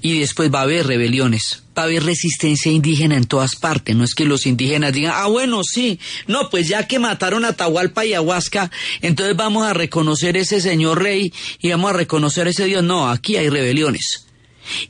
[0.00, 3.94] y después va a haber rebeliones, va a haber resistencia indígena en todas partes.
[3.96, 7.54] No es que los indígenas digan, ah, bueno, sí, no, pues ya que mataron a
[7.54, 8.70] Tahualpa y Ahuasca,
[9.02, 12.82] entonces vamos a reconocer ese señor rey y vamos a reconocer ese Dios.
[12.82, 14.24] No, aquí hay rebeliones.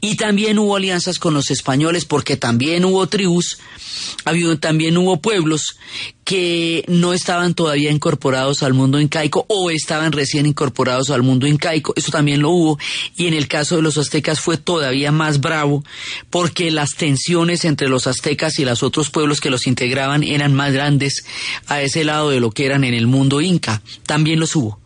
[0.00, 3.58] Y también hubo alianzas con los españoles porque también hubo tribus,
[4.60, 5.76] también hubo pueblos
[6.24, 11.92] que no estaban todavía incorporados al mundo incaico o estaban recién incorporados al mundo incaico.
[11.96, 12.78] Eso también lo hubo.
[13.16, 15.84] Y en el caso de los aztecas fue todavía más bravo
[16.30, 20.72] porque las tensiones entre los aztecas y los otros pueblos que los integraban eran más
[20.72, 21.24] grandes
[21.66, 23.82] a ese lado de lo que eran en el mundo inca.
[24.06, 24.80] También los hubo.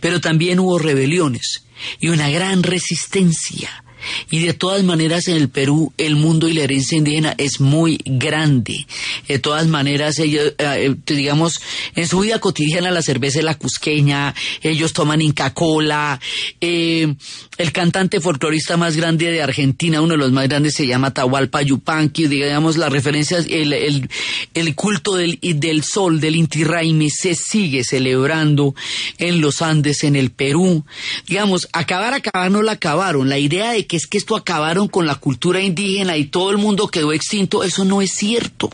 [0.00, 1.64] Pero también hubo rebeliones
[1.98, 3.83] y una gran resistencia
[4.30, 8.00] y de todas maneras en el Perú el mundo y la herencia indígena es muy
[8.04, 8.86] grande.
[9.28, 11.60] De todas maneras ellos, eh, digamos,
[11.94, 16.20] en su vida cotidiana la cerveza es la cusqueña, ellos toman Inca Cola,
[16.60, 17.14] eh,
[17.58, 21.62] el cantante folclorista más grande de Argentina, uno de los más grandes, se llama Tahualpa
[21.62, 24.08] Yupanqui, digamos, la referencia, el, el,
[24.54, 28.74] el culto del, del sol, del Inti Raymi, se sigue celebrando
[29.18, 30.84] en los Andes, en el Perú.
[31.26, 33.28] Digamos, acabar, acabar no la acabaron.
[33.28, 36.58] La idea de que es que esto acabaron con la cultura indígena y todo el
[36.58, 38.70] mundo quedó extinto, eso no es cierto.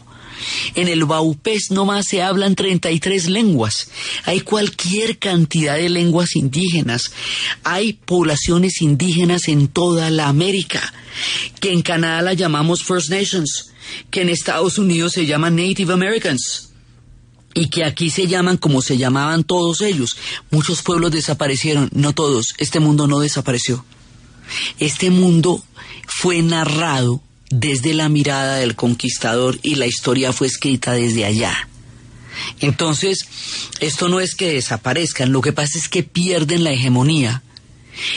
[0.74, 3.88] En el Baupés nomás se hablan 33 lenguas.
[4.24, 7.12] Hay cualquier cantidad de lenguas indígenas.
[7.62, 10.92] Hay poblaciones indígenas en toda la América,
[11.60, 13.70] que en Canadá la llamamos First Nations,
[14.10, 16.70] que en Estados Unidos se llaman Native Americans
[17.52, 20.16] y que aquí se llaman como se llamaban todos ellos.
[20.50, 22.54] Muchos pueblos desaparecieron, no todos.
[22.58, 23.84] Este mundo no desapareció.
[24.78, 25.62] Este mundo
[26.07, 31.68] fue narrado desde la mirada del conquistador y la historia fue escrita desde allá.
[32.61, 33.26] Entonces,
[33.80, 37.42] esto no es que desaparezcan, lo que pasa es que pierden la hegemonía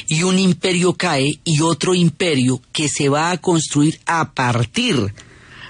[0.08, 5.14] y un imperio cae y otro imperio que se va a construir a partir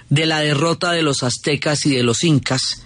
[0.10, 2.83] de la derrota de los aztecas y de los incas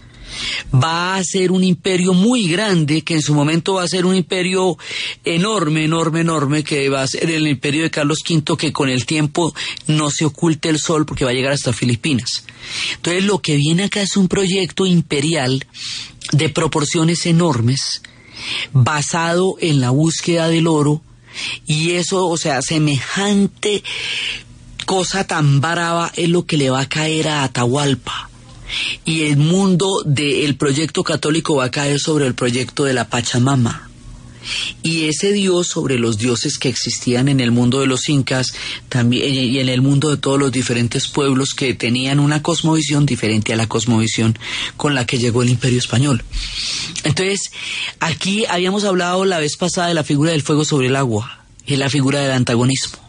[0.73, 4.15] va a ser un imperio muy grande, que en su momento va a ser un
[4.15, 4.77] imperio
[5.23, 9.05] enorme, enorme, enorme, que va a ser el imperio de Carlos V, que con el
[9.05, 9.53] tiempo
[9.87, 12.43] no se oculte el sol porque va a llegar hasta Filipinas.
[12.95, 15.65] Entonces lo que viene acá es un proyecto imperial
[16.31, 18.01] de proporciones enormes,
[18.73, 21.01] basado en la búsqueda del oro,
[21.65, 23.83] y eso, o sea, semejante
[24.85, 28.29] cosa tan brava es lo que le va a caer a Atahualpa
[29.05, 33.87] y el mundo del proyecto católico va a caer sobre el proyecto de la Pachamama.
[34.81, 38.53] Y ese dios sobre los dioses que existían en el mundo de los incas
[38.89, 43.53] también, y en el mundo de todos los diferentes pueblos que tenían una cosmovisión diferente
[43.53, 44.37] a la cosmovisión
[44.77, 46.23] con la que llegó el imperio español.
[47.03, 47.51] Entonces,
[47.99, 51.75] aquí habíamos hablado la vez pasada de la figura del fuego sobre el agua y
[51.75, 53.06] la figura del antagonismo.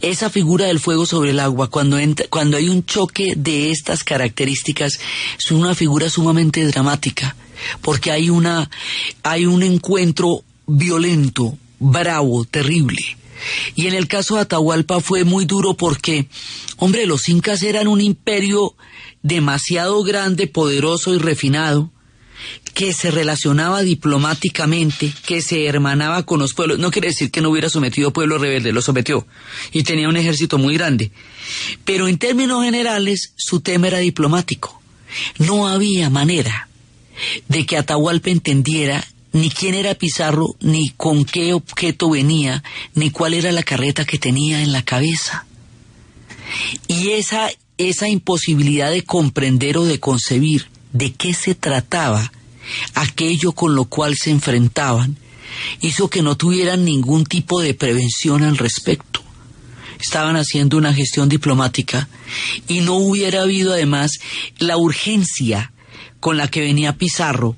[0.00, 1.98] Esa figura del fuego sobre el agua, cuando,
[2.30, 5.00] cuando hay un choque de estas características,
[5.38, 7.36] es una figura sumamente dramática,
[7.80, 8.70] porque hay, una,
[9.22, 12.98] hay un encuentro violento, bravo, terrible.
[13.74, 16.28] Y en el caso de Atahualpa fue muy duro porque,
[16.76, 18.74] hombre, los incas eran un imperio
[19.22, 21.90] demasiado grande, poderoso y refinado,
[22.74, 26.78] que se relacionaba diplomáticamente, que se hermanaba con los pueblos.
[26.78, 29.26] No quiere decir que no hubiera sometido pueblo rebelde, lo sometió
[29.72, 31.10] y tenía un ejército muy grande.
[31.84, 34.80] Pero en términos generales, su tema era diplomático.
[35.38, 36.68] No había manera
[37.48, 42.62] de que Atahualpa entendiera ni quién era Pizarro, ni con qué objeto venía,
[42.94, 45.46] ni cuál era la carreta que tenía en la cabeza.
[46.86, 52.30] Y esa, esa imposibilidad de comprender o de concebir de qué se trataba
[52.94, 55.16] aquello con lo cual se enfrentaban,
[55.80, 59.22] hizo que no tuvieran ningún tipo de prevención al respecto.
[60.00, 62.08] Estaban haciendo una gestión diplomática
[62.66, 64.18] y no hubiera habido además
[64.58, 65.72] la urgencia
[66.18, 67.56] con la que venía Pizarro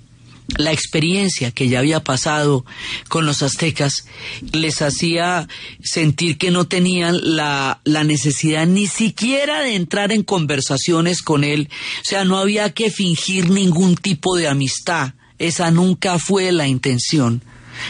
[0.56, 2.64] la experiencia que ya había pasado
[3.08, 4.06] con los aztecas
[4.52, 5.48] les hacía
[5.82, 11.68] sentir que no tenían la, la, necesidad ni siquiera de entrar en conversaciones con él.
[12.00, 15.14] O sea, no había que fingir ningún tipo de amistad.
[15.38, 17.42] Esa nunca fue la intención.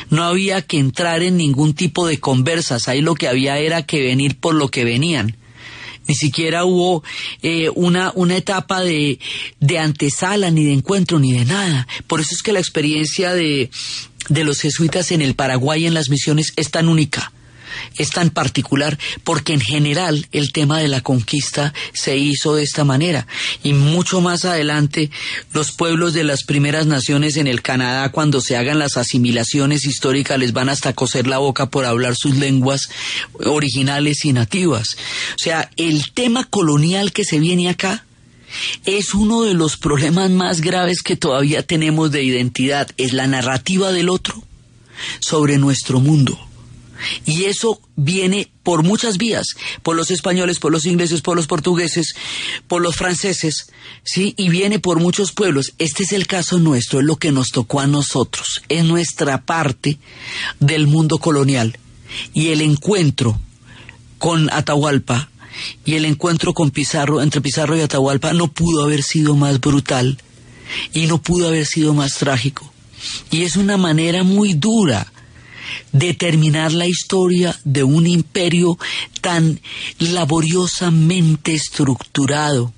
[0.08, 2.88] No había que entrar en ningún tipo de conversas.
[2.88, 5.36] Ahí lo que había era que venir por lo que venían
[6.06, 7.02] ni siquiera hubo
[7.42, 9.18] eh, una, una etapa de,
[9.60, 11.86] de antesala, ni de encuentro, ni de nada.
[12.06, 13.70] Por eso es que la experiencia de,
[14.28, 17.32] de los jesuitas en el Paraguay en las misiones es tan única
[17.96, 22.84] es tan particular porque en general el tema de la conquista se hizo de esta
[22.84, 23.26] manera
[23.62, 25.10] y mucho más adelante
[25.52, 30.38] los pueblos de las primeras naciones en el Canadá cuando se hagan las asimilaciones históricas
[30.38, 32.88] les van hasta coser la boca por hablar sus lenguas
[33.44, 34.96] originales y nativas.
[35.34, 38.04] O sea, el tema colonial que se viene acá
[38.84, 43.92] es uno de los problemas más graves que todavía tenemos de identidad, es la narrativa
[43.92, 44.42] del otro
[45.20, 46.38] sobre nuestro mundo.
[47.24, 49.46] Y eso viene por muchas vías,
[49.82, 52.14] por los españoles, por los ingleses, por los portugueses,
[52.66, 53.66] por los franceses,
[54.04, 54.34] ¿sí?
[54.36, 55.74] Y viene por muchos pueblos.
[55.78, 59.98] Este es el caso nuestro, es lo que nos tocó a nosotros, es nuestra parte
[60.60, 61.78] del mundo colonial.
[62.32, 63.38] Y el encuentro
[64.18, 65.28] con Atahualpa
[65.84, 70.18] y el encuentro con Pizarro, entre Pizarro y Atahualpa, no pudo haber sido más brutal
[70.92, 72.72] y no pudo haber sido más trágico.
[73.30, 75.12] Y es una manera muy dura
[75.92, 78.78] determinar la historia de un imperio
[79.20, 79.60] tan
[79.98, 82.72] laboriosamente estructurado,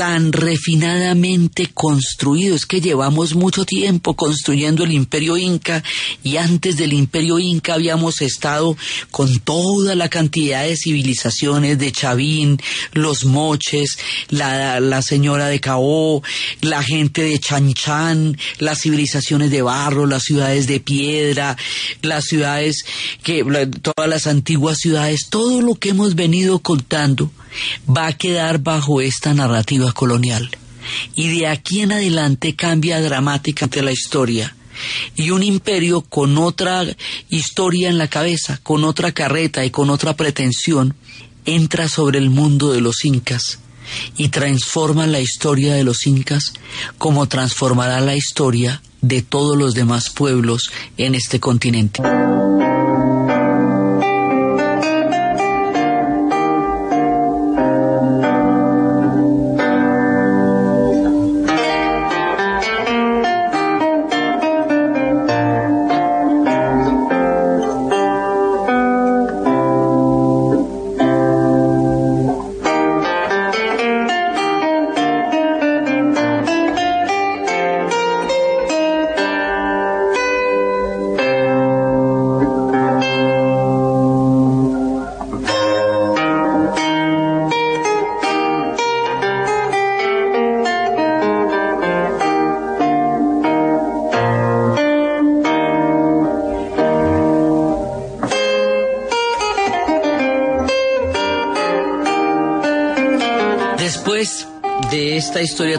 [0.00, 2.56] tan refinadamente construido.
[2.56, 5.84] Es que llevamos mucho tiempo construyendo el imperio inca
[6.24, 8.78] y antes del imperio inca habíamos estado
[9.10, 12.58] con toda la cantidad de civilizaciones de Chavín,
[12.94, 13.98] los moches,
[14.30, 16.22] la, la señora de Caó,
[16.62, 21.58] la gente de Chanchán, las civilizaciones de barro, las ciudades de piedra,
[22.00, 22.86] las ciudades
[23.22, 23.44] que,
[23.82, 27.30] todas las antiguas ciudades, todo lo que hemos venido contando
[27.88, 30.50] va a quedar bajo esta narrativa colonial.
[31.14, 34.56] Y de aquí en adelante cambia dramáticamente la historia.
[35.14, 36.84] Y un imperio con otra
[37.28, 40.94] historia en la cabeza, con otra carreta y con otra pretensión,
[41.44, 43.58] entra sobre el mundo de los incas
[44.16, 46.52] y transforma la historia de los incas
[46.98, 52.00] como transformará la historia de todos los demás pueblos en este continente.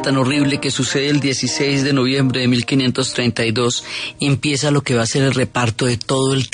[0.02, 3.84] Tan horrible que sucede el 16 de noviembre de 1532
[4.20, 6.50] empieza lo que va a ser el reparto de todo el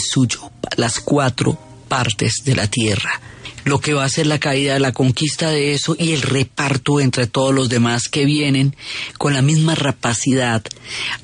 [0.00, 1.58] suyo, las cuatro
[1.88, 3.20] partes de la tierra
[3.64, 7.26] lo que va a ser la caída, la conquista de eso y el reparto entre
[7.26, 8.74] todos los demás que vienen
[9.18, 10.62] con la misma rapacidad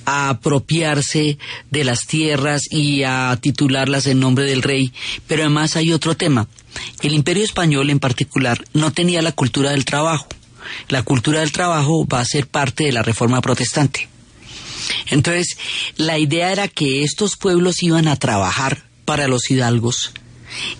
[0.04, 1.38] a apropiarse
[1.70, 4.92] de las tierras y a titularlas en nombre del rey.
[5.26, 6.46] Pero además hay otro tema.
[7.00, 10.28] El imperio español en particular no tenía la cultura del trabajo.
[10.88, 14.08] La cultura del trabajo va a ser parte de la reforma protestante.
[15.10, 15.56] Entonces,
[15.96, 20.12] la idea era que estos pueblos iban a trabajar para los hidalgos,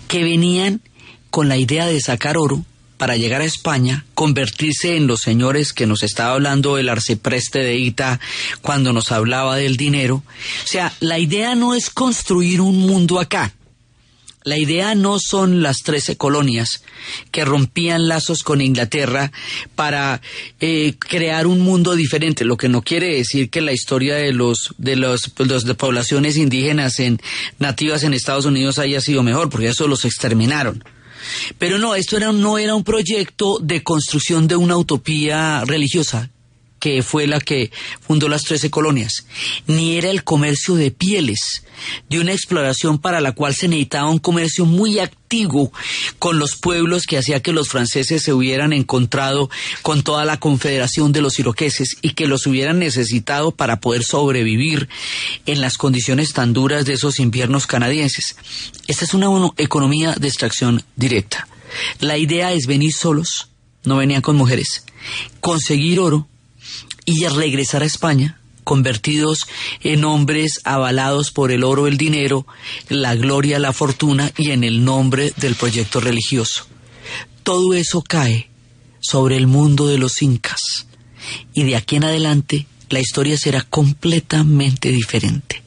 [0.07, 0.81] que venían
[1.29, 2.63] con la idea de sacar oro
[2.97, 7.75] para llegar a España, convertirse en los señores que nos estaba hablando el arcipreste de
[7.75, 8.19] Ita
[8.61, 10.23] cuando nos hablaba del dinero.
[10.63, 13.53] O sea, la idea no es construir un mundo acá.
[14.45, 16.83] La idea no son las trece colonias
[17.31, 19.31] que rompían lazos con Inglaterra
[19.73, 20.21] para
[20.59, 24.75] eh, crear un mundo diferente, lo que no quiere decir que la historia de los
[24.77, 27.19] de los, de poblaciones indígenas en
[27.57, 30.83] nativas en Estados Unidos haya sido mejor, porque eso los exterminaron.
[31.57, 36.29] Pero no, esto era, no era un proyecto de construcción de una utopía religiosa,
[36.85, 39.25] que fue la que fundó las trece colonias,
[39.65, 41.63] ni era el comercio de pieles,
[42.11, 45.73] de una exploración para la cual se necesitaba un comercio muy activo
[46.19, 49.49] con los pueblos que hacía que los franceses se hubieran encontrado
[49.81, 54.87] con toda la confederación de los iroqueses y que los hubieran necesitado para poder sobrevivir
[55.47, 58.35] en las condiciones tan duras de esos inviernos canadienses.
[58.85, 59.25] Esta es una
[59.57, 61.47] economía de extracción directa.
[61.99, 63.49] La idea es venir solos,
[63.85, 64.83] no venían con mujeres,
[65.41, 66.27] conseguir oro,
[67.05, 69.45] y regresar a España convertidos
[69.81, 72.45] en hombres avalados por el oro, el dinero,
[72.89, 76.65] la gloria, la fortuna y en el nombre del proyecto religioso.
[77.43, 78.49] Todo eso cae
[78.99, 80.87] sobre el mundo de los incas
[81.53, 85.61] y de aquí en adelante la historia será completamente diferente.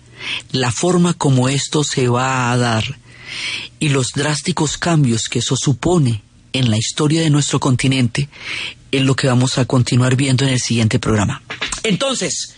[0.50, 2.98] La forma como esto se va a dar
[3.78, 6.22] y los drásticos cambios que eso supone
[6.52, 8.28] en la historia de nuestro continente
[8.90, 11.42] es lo que vamos a continuar viendo en el siguiente programa.
[11.82, 12.54] Entonces,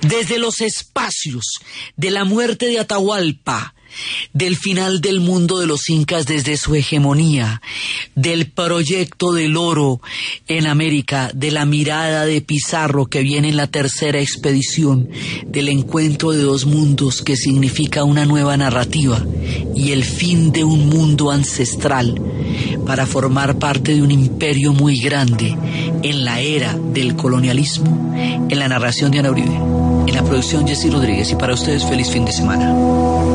[0.00, 1.44] desde los espacios
[1.96, 3.74] de la muerte de Atahualpa,
[4.32, 7.62] del final del mundo de los incas desde su hegemonía,
[8.14, 10.00] del proyecto del oro
[10.48, 15.08] en América, de la mirada de Pizarro que viene en la tercera expedición,
[15.46, 19.24] del encuentro de dos mundos que significa una nueva narrativa
[19.74, 22.20] y el fin de un mundo ancestral
[22.86, 25.56] para formar parte de un imperio muy grande
[26.02, 29.56] en la era del colonialismo, en la narración de Ana Uribe,
[30.06, 33.31] en la producción Jesse Rodríguez y para ustedes feliz fin de semana.